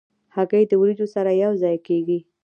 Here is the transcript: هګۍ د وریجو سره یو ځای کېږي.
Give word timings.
هګۍ 0.35 0.63
د 0.67 0.73
وریجو 0.81 1.07
سره 1.15 1.31
یو 1.43 1.51
ځای 1.61 1.75
کېږي. 1.87 2.19